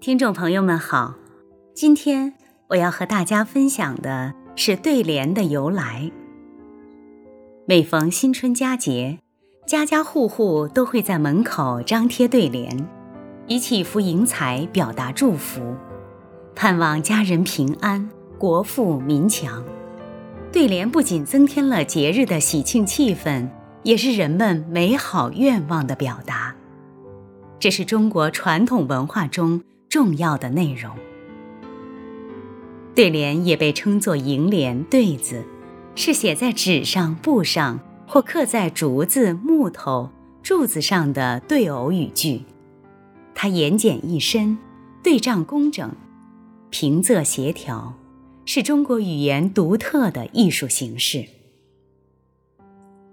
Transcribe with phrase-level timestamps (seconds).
[0.00, 1.16] 听众朋友们好，
[1.74, 2.32] 今天
[2.68, 6.12] 我要和大家分享的是对联的由来。
[7.66, 9.18] 每逢新春佳节，
[9.66, 12.88] 家家户户都会在门口张贴对联，
[13.48, 15.74] 以祈福迎财，表达祝福，
[16.54, 18.08] 盼望家人平安，
[18.38, 19.64] 国富民强。
[20.52, 23.48] 对联不仅增添了节日的喜庆气氛，
[23.82, 26.54] 也是人们美好愿望的表达。
[27.58, 29.60] 这是中国传统文化中。
[29.88, 30.94] 重要的内容，
[32.94, 35.44] 对联也被称作楹联、对子，
[35.94, 40.10] 是写在纸上、布上或刻在竹子、木头、
[40.42, 42.42] 柱子上的对偶语句。
[43.34, 44.58] 它言简意深，
[45.02, 45.90] 对仗工整，
[46.68, 47.94] 平仄协调，
[48.44, 51.24] 是中国语言独特的艺术形式。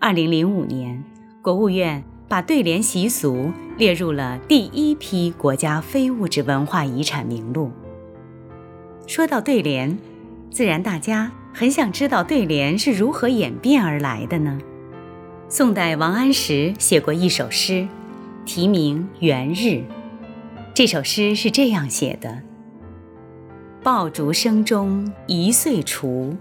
[0.00, 1.04] 二零零五年，
[1.42, 2.02] 国务院。
[2.28, 7.70] 把对联习俗列入了第一批国家非物质文化遗产名录。
[9.06, 9.96] 说到对联，
[10.50, 14.58] 自然大家很想知道对联是如何演变而来的呢？
[15.48, 17.86] 宋代王安石写过一首诗，
[18.44, 19.68] 题名《元日》。
[20.74, 22.42] 这首诗是这样写的
[23.84, 26.36] ：“爆竹声中一岁除，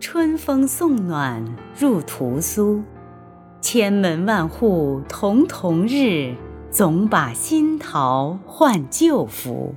[0.00, 1.44] 春风送暖
[1.78, 2.82] 入屠苏。”
[3.60, 6.32] 千门万户瞳瞳日，
[6.70, 9.74] 总把新桃换旧符。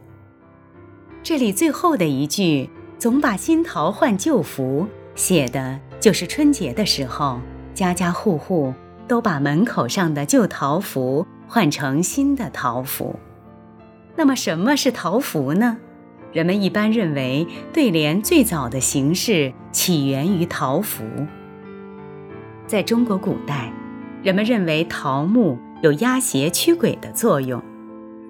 [1.24, 7.40] 这里最后的一句“总把新桃换旧符”，写的就是春节的时候，
[7.74, 8.72] 家家户户
[9.08, 13.16] 都把门口上的旧桃符换成新的桃符。
[14.16, 15.78] 那么，什么是桃符呢？
[16.32, 21.04] 人们一般认为，对联最早的形式起源于桃符。
[22.72, 23.70] 在中国古代，
[24.24, 27.62] 人们认为桃木有压邪驱鬼的作用，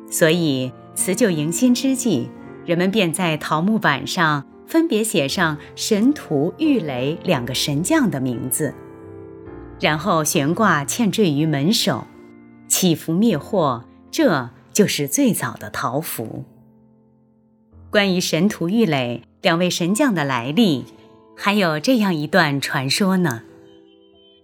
[0.09, 2.27] 所以辞旧迎新之际，
[2.65, 8.73] 人们便在桃木板上分别写上神荼、郁垒两个神将的名字，
[9.79, 12.07] 然后悬挂嵌坠于门首，
[12.67, 13.85] 祈福灭祸。
[14.09, 16.45] 这就是最早的桃符。
[17.91, 20.85] 关于神荼、郁垒两位神将的来历，
[21.37, 23.43] 还有这样一段传说呢。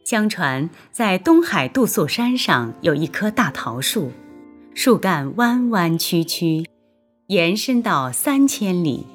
[0.07, 4.09] 相传，在东海杜素山上有一棵大桃树，
[4.73, 6.65] 树干弯弯曲曲，
[7.25, 9.05] 延伸到三千里，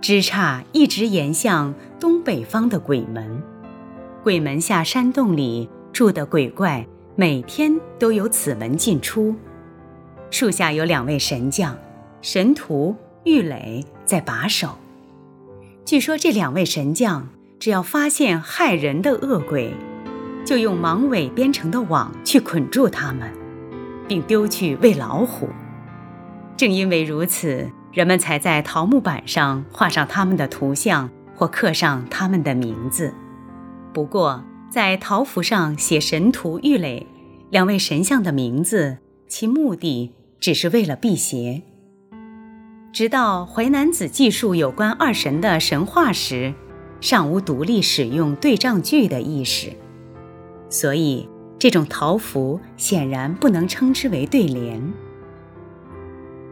[0.00, 3.42] 枝杈一直延向东北方的鬼门。
[4.22, 9.36] 鬼门下山洞里住的鬼怪，每天都由此门进出。
[10.30, 11.76] 树下有两位神将，
[12.22, 14.78] 神荼、郁垒在把守。
[15.84, 17.28] 据说这两位神将，
[17.60, 19.74] 只要发现害人的恶鬼。
[20.44, 23.30] 就用芒尾编成的网去捆住它们，
[24.08, 25.48] 并丢去喂老虎。
[26.56, 33.14] 正因为如此，人们才在桃木板上画上他们的图像或刻上他们的名字。
[33.92, 37.06] 不过，在桃符上写神荼、郁垒
[37.50, 38.98] 两位神像的名字，
[39.28, 41.62] 其目的只是为了辟邪。
[42.92, 46.54] 直到《淮南子》记述有关二神的神话时，
[47.00, 49.72] 尚无独立使用对仗句的意识。
[50.72, 51.28] 所以，
[51.58, 54.82] 这种桃符显然不能称之为对联。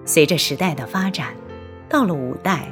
[0.04, 1.28] 随着时代的发展，
[1.88, 2.70] 到了五代，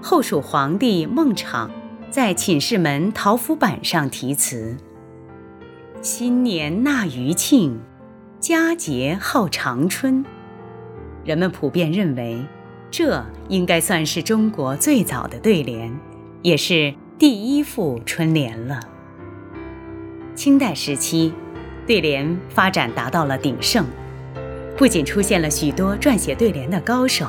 [0.00, 1.68] 后蜀皇帝孟昶
[2.08, 4.76] 在寝室门桃符板上题词
[6.00, 7.80] ：“新年纳余庆，
[8.38, 10.24] 佳节号长春。”
[11.26, 12.40] 人们普遍认为，
[12.92, 15.92] 这应该算是中国最早的对联，
[16.42, 18.78] 也是第一副春联了。
[20.36, 21.32] 清代时期，
[21.86, 23.86] 对联发展达到了鼎盛，
[24.76, 27.26] 不仅出现了许多撰写对联的高手，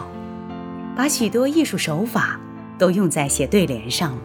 [0.93, 2.37] 把许多艺术手法
[2.77, 4.23] 都用在写对联上了，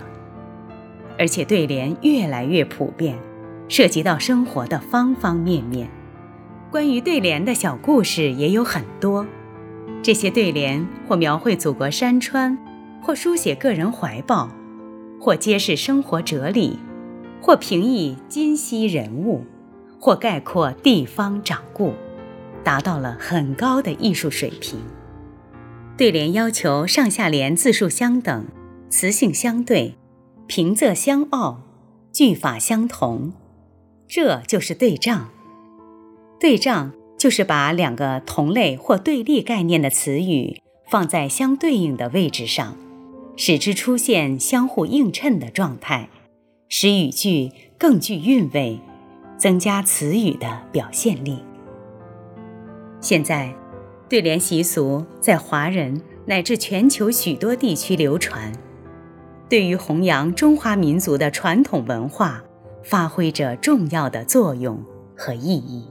[1.16, 3.16] 而且对联越来越普遍，
[3.69, 5.88] 涉及到生活的方方面面。
[6.69, 9.24] 关于对联的小故事也有很多，
[10.03, 12.59] 这些对联或描绘祖国山川，
[13.01, 14.51] 或书写个人怀抱，
[15.21, 16.80] 或揭示生活哲理。
[17.42, 19.42] 或评议今昔人物，
[20.00, 21.92] 或概括地方掌故，
[22.62, 24.78] 达到了很高的艺术水平。
[25.98, 28.47] 对联要求上下联字数相等，
[28.89, 29.97] 词性相对，
[30.47, 31.62] 平仄相拗，
[32.12, 33.33] 句法相同，
[34.06, 35.28] 这就是对仗。
[36.38, 42.77] 对仗就是把两个同类或对立概念的词语放在相对应的位置上，
[43.36, 46.09] 使之出现相互映衬的状态。
[46.74, 48.80] 使语句更具韵味，
[49.36, 51.45] 增加词语的表现力。
[52.98, 53.54] 现在，
[54.09, 58.51] 对联习俗在华人乃至全球许多地区流传，
[59.51, 62.42] 对于弘扬中华民族的传统文化，
[62.83, 64.83] 发挥着重要的作用
[65.15, 65.84] 和意义。